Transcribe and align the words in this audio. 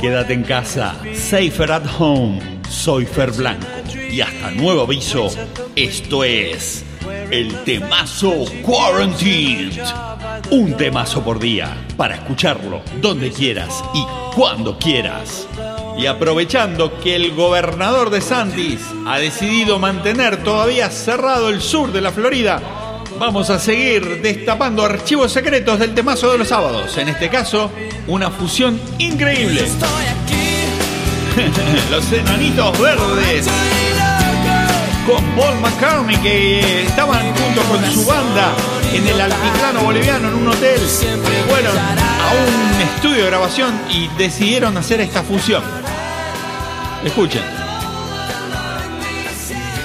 Quédate 0.00 0.32
en 0.32 0.42
casa, 0.44 0.94
safer 1.14 1.72
at 1.72 1.82
home. 1.98 2.40
Soy 2.68 3.04
Fer 3.04 3.30
Blanco. 3.32 3.66
Y 4.10 4.22
hasta 4.22 4.50
nuevo 4.52 4.82
aviso, 4.82 5.28
esto 5.76 6.24
es 6.24 6.84
el 7.30 7.54
temazo 7.64 8.46
Quarantined. 8.62 9.82
Un 10.50 10.76
temazo 10.76 11.22
por 11.22 11.38
día 11.38 11.76
para 11.96 12.14
escucharlo 12.14 12.82
donde 13.00 13.30
quieras 13.30 13.84
y 13.92 14.04
cuando 14.34 14.78
quieras. 14.78 15.46
Y 15.98 16.06
aprovechando 16.06 16.98
que 17.00 17.16
el 17.16 17.34
gobernador 17.34 18.08
de 18.08 18.22
Sandys 18.22 18.80
ha 19.06 19.18
decidido 19.18 19.78
mantener 19.78 20.42
todavía 20.42 20.88
cerrado 20.88 21.50
el 21.50 21.60
sur 21.60 21.92
de 21.92 22.00
la 22.00 22.10
Florida, 22.10 22.79
vamos 23.20 23.48
a 23.50 23.58
seguir 23.58 24.22
destapando 24.22 24.82
archivos 24.82 25.30
secretos 25.30 25.78
del 25.78 25.94
temazo 25.94 26.32
de 26.32 26.38
los 26.38 26.48
sábados. 26.48 26.96
En 26.96 27.10
este 27.10 27.28
caso, 27.28 27.70
una 28.06 28.30
fusión 28.30 28.80
increíble. 28.96 29.60
los 31.90 32.12
enanitos 32.12 32.80
verdes 32.80 33.46
con 35.06 35.22
Paul 35.36 35.60
McCartney 35.60 36.16
que 36.16 36.84
estaban 36.84 37.34
junto 37.34 37.60
con 37.64 37.84
su 37.92 38.06
banda 38.06 38.54
en 38.90 39.06
el 39.06 39.20
altiplano 39.20 39.82
boliviano 39.82 40.28
en 40.28 40.34
un 40.34 40.48
hotel. 40.48 40.80
Fueron 41.46 41.76
a 41.76 42.32
un 42.32 42.80
estudio 42.80 43.24
de 43.24 43.30
grabación 43.30 43.78
y 43.90 44.08
decidieron 44.16 44.78
hacer 44.78 45.02
esta 45.02 45.22
fusión. 45.22 45.62
Escuchen. 47.04 47.42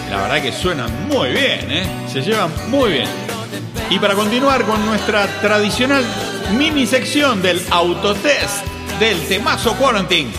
La 0.09 0.21
verdad 0.21 0.41
que 0.41 0.54
suenan 0.54 1.09
muy 1.09 1.31
bien, 1.31 1.70
¿eh? 1.70 1.85
Se 2.07 2.21
llevan 2.21 2.54
muy 2.70 2.93
bien. 2.93 3.24
Y 3.89 3.99
para 3.99 4.16
continuar 4.16 4.66
con 4.66 4.84
nuestra 4.85 5.27
tradicional 5.41 6.04
mini 6.57 6.87
sección 6.87 7.41
del 7.41 7.62
autotest 7.70 8.65
del 8.99 9.20
temazo 9.27 9.76
Quarantine, 9.76 10.32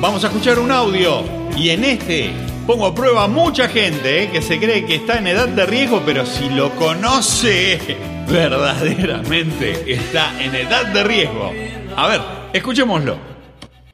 vamos 0.00 0.24
a 0.24 0.26
escuchar 0.26 0.58
un 0.58 0.72
audio. 0.72 1.22
Y 1.56 1.70
en 1.70 1.84
este 1.84 2.32
pongo 2.66 2.86
a 2.86 2.94
prueba 2.94 3.24
a 3.24 3.28
mucha 3.28 3.68
gente 3.68 4.24
¿eh? 4.24 4.30
que 4.30 4.42
se 4.42 4.58
cree 4.58 4.84
que 4.84 4.96
está 4.96 5.18
en 5.18 5.28
edad 5.28 5.46
de 5.46 5.64
riesgo, 5.64 6.02
pero 6.04 6.26
si 6.26 6.48
lo 6.48 6.70
conoce, 6.72 7.78
verdaderamente 8.28 9.92
está 9.92 10.32
en 10.42 10.52
edad 10.54 10.86
de 10.86 11.04
riesgo. 11.04 11.52
A 11.96 12.08
ver, 12.08 12.20
escuchémoslo. 12.52 13.16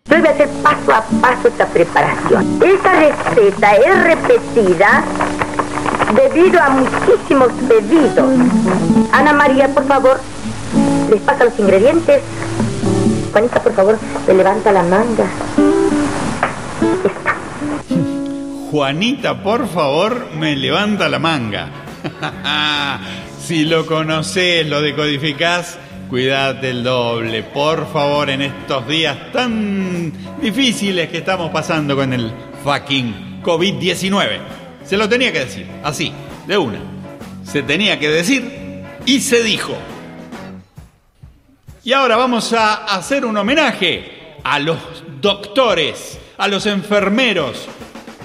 Debe 0.06 0.30
hacer 0.30 0.48
paso 0.62 0.94
a 0.94 1.02
paso 1.20 1.48
esta 1.48 1.66
preparación. 1.66 2.58
Esta 2.64 2.92
receta 2.94 3.72
es 3.76 4.02
repetida 4.02 5.04
debido 6.14 6.60
a 6.60 6.70
muchísimos 6.70 7.48
pedidos. 7.68 8.32
Ana 9.12 9.32
María, 9.32 9.68
por 9.68 9.86
favor, 9.86 10.20
les 11.10 11.20
pasa 11.22 11.44
los 11.44 11.58
ingredientes. 11.58 12.22
Juanita, 13.32 13.62
por 13.62 13.72
favor, 13.74 13.98
le 14.26 14.34
levanta 14.34 14.72
la 14.72 14.82
manga. 14.82 15.26
Juanita, 18.70 19.42
por 19.42 19.68
favor, 19.68 20.26
me 20.38 20.56
levanta 20.56 21.08
la 21.08 21.18
manga. 21.18 21.68
si 23.40 23.64
lo 23.64 23.86
conoces, 23.86 24.66
lo 24.66 24.80
decodificás 24.80 25.78
Cuídate 26.08 26.70
el 26.70 26.84
doble, 26.84 27.42
por 27.42 27.86
favor, 27.92 28.30
en 28.30 28.40
estos 28.40 28.88
días 28.88 29.30
tan 29.30 30.10
difíciles 30.40 31.10
que 31.10 31.18
estamos 31.18 31.50
pasando 31.50 31.94
con 31.94 32.14
el 32.14 32.32
fucking 32.64 33.42
COVID-19. 33.42 34.57
Se 34.88 34.96
lo 34.96 35.06
tenía 35.06 35.30
que 35.30 35.40
decir, 35.40 35.66
así, 35.84 36.12
de 36.46 36.56
una. 36.56 36.78
Se 37.44 37.62
tenía 37.62 37.98
que 37.98 38.08
decir 38.08 38.84
y 39.04 39.20
se 39.20 39.42
dijo. 39.42 39.76
Y 41.84 41.92
ahora 41.92 42.16
vamos 42.16 42.54
a 42.54 42.86
hacer 42.86 43.26
un 43.26 43.36
homenaje 43.36 44.36
a 44.42 44.58
los 44.58 44.78
doctores, 45.20 46.18
a 46.38 46.48
los 46.48 46.64
enfermeros, 46.64 47.66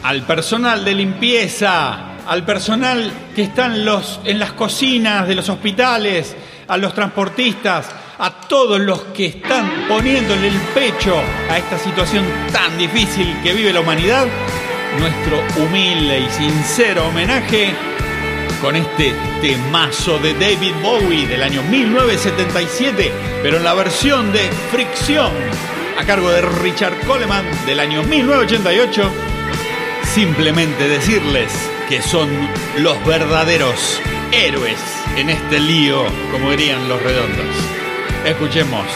al 0.03 0.21
personal 0.21 0.85
de 0.85 0.95
limpieza, 0.95 2.15
al 2.25 2.45
personal 2.45 3.11
que 3.35 3.43
está 3.43 3.65
en, 3.65 3.83
los, 3.83 4.21
en 4.23 4.39
las 4.39 4.53
cocinas 4.53 5.27
de 5.27 5.35
los 5.35 5.49
hospitales, 5.49 6.33
a 6.69 6.77
los 6.77 6.93
transportistas, 6.93 7.89
a 8.19 8.39
todos 8.47 8.79
los 8.79 9.01
que 9.13 9.25
están 9.25 9.85
poniéndole 9.89 10.47
el 10.47 10.59
pecho 10.73 11.13
a 11.49 11.57
esta 11.57 11.77
situación 11.77 12.23
tan 12.53 12.77
difícil 12.77 13.35
que 13.43 13.51
vive 13.51 13.73
la 13.73 13.81
humanidad, 13.81 14.27
nuestro 14.99 15.43
humilde 15.63 16.19
y 16.19 16.29
sincero 16.29 17.07
homenaje 17.07 17.73
con 18.61 18.75
este 18.75 19.13
temazo 19.41 20.17
de 20.19 20.33
David 20.35 20.73
Bowie 20.81 21.27
del 21.27 21.43
año 21.43 21.61
1977, 21.63 23.11
pero 23.41 23.57
en 23.57 23.63
la 23.63 23.73
versión 23.73 24.31
de 24.31 24.49
Fricción, 24.71 25.31
a 25.97 26.05
cargo 26.05 26.31
de 26.31 26.41
Richard 26.41 26.97
Coleman 27.05 27.45
del 27.65 27.79
año 27.79 28.03
1988, 28.03 29.11
simplemente 30.13 30.87
decirles 30.87 31.51
que 31.89 32.01
son 32.01 32.29
los 32.77 33.05
verdaderos 33.05 33.99
héroes 34.31 34.79
en 35.17 35.29
este 35.29 35.59
lío, 35.59 36.05
como 36.31 36.51
dirían 36.51 36.87
los 36.87 37.01
redondos. 37.01 37.55
Escuchemos. 38.25 38.87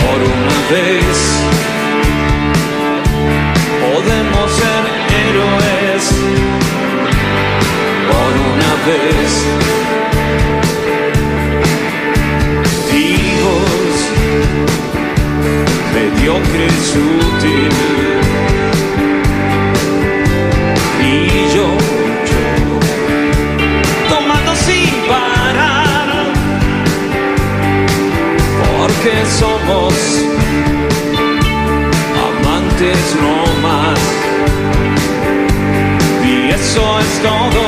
Por 0.00 0.18
una 0.22 0.58
vez. 0.70 1.18
Podemos 3.80 4.46
ser 4.52 4.82
héroes 5.22 6.04
por 8.10 8.32
una 8.52 8.72
vez. 8.88 9.30
Hijos 12.94 13.92
mediocres 15.94 16.96
útiles. 16.96 18.11
Que 29.02 29.26
somos 29.26 29.94
amantes 32.28 33.16
no 33.20 33.36
más. 33.66 34.00
Y 36.24 36.50
eso 36.50 37.00
es 37.00 37.22
todo, 37.28 37.64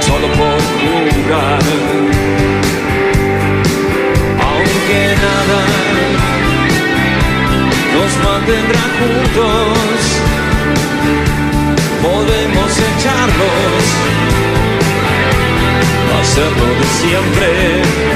solo 0.00 0.26
por 0.38 0.60
jugar. 0.82 1.62
Aunque 4.48 5.00
nada 5.26 5.62
nos 7.94 8.12
mantendrá 8.26 8.84
juntos, 8.98 9.98
podemos 12.02 12.70
echarlos 12.90 14.12
hacerlo 16.22 16.66
de 16.78 16.86
siempre. 17.00 18.11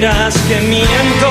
Creerás 0.00 0.34
que 0.48 0.58
miento 0.62 1.29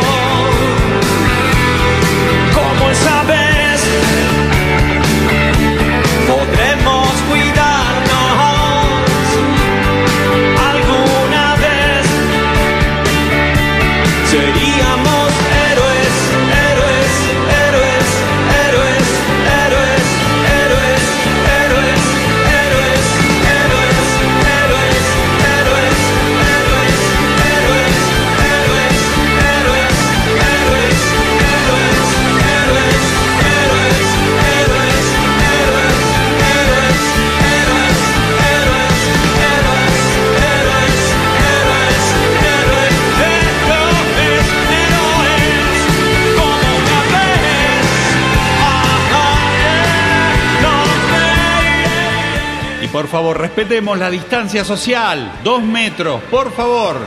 por 52.92 53.08
favor, 53.08 53.38
respetemos 53.38 53.98
la 54.00 54.10
distancia 54.10 54.66
social. 54.66 55.40
Dos 55.44 55.62
metros, 55.62 56.22
por 56.24 56.52
favor. 56.52 56.98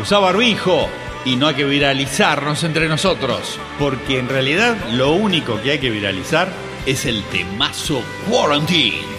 Usa 0.00 0.18
barbijo. 0.18 0.88
Y 1.24 1.36
no 1.36 1.48
hay 1.48 1.54
que 1.54 1.64
viralizarnos 1.64 2.62
entre 2.64 2.88
nosotros. 2.88 3.58
Porque 3.78 4.18
en 4.18 4.28
realidad 4.28 4.76
lo 4.92 5.12
único 5.12 5.60
que 5.60 5.72
hay 5.72 5.78
que 5.78 5.90
viralizar 5.90 6.48
es 6.86 7.04
el 7.04 7.22
temazo 7.24 8.02
Quarantine. 8.30 9.16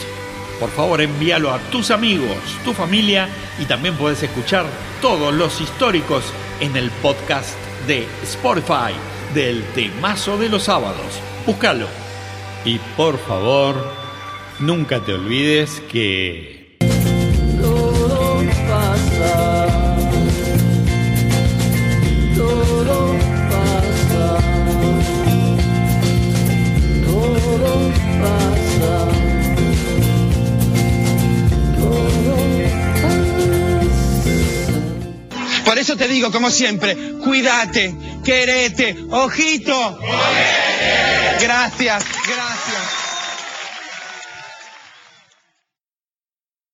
Por 0.60 0.72
favor, 0.72 1.02
envíalo 1.02 1.54
a 1.54 1.60
tus 1.60 1.92
amigos, 1.92 2.38
tu 2.64 2.74
familia 2.74 3.30
y 3.60 3.66
también 3.66 3.96
puedes 3.96 4.24
escuchar 4.24 4.66
todos 5.02 5.34
los 5.34 5.62
históricos 5.62 6.24
en 6.60 6.76
el 6.76 6.90
podcast 6.90 7.56
de 7.86 8.08
Spotify 8.24 8.94
del 9.36 9.64
temazo 9.76 10.38
de 10.38 10.50
los 10.50 10.64
sábados. 10.64 11.22
Búscalo. 11.46 11.88
Y 12.66 12.80
por 12.96 13.20
favor, 13.20 13.97
nunca 14.60 15.00
te 15.00 15.14
olvides 15.14 15.82
que... 15.92 16.78
Todo 17.62 18.44
pasa. 18.68 19.68
Todo 22.36 23.16
pasa. 23.50 24.38
Todo 27.06 27.92
pasa. 28.22 28.94
Todo 31.80 32.48
pasa. 33.02 33.46
Por 35.66 35.78
eso 35.78 35.96
te 35.98 36.08
digo, 36.08 36.32
como 36.32 36.50
siempre, 36.50 36.96
cuídate, 37.24 37.94
querete, 38.24 38.96
ojito. 39.12 40.00
Gracias, 41.40 42.04
gracias. 42.26 42.67